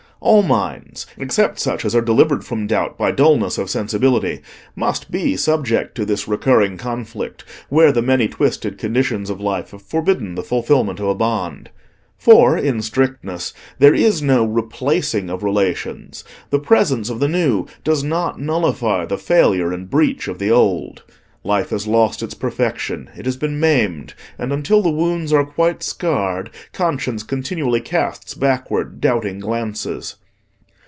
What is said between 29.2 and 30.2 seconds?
glances.